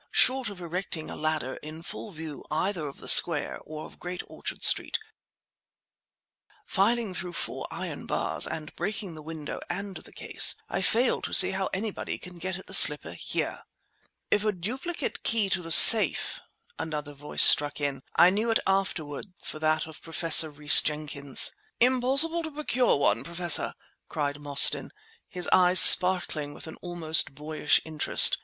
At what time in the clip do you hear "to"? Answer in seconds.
11.21-11.35, 15.51-15.61, 22.41-22.49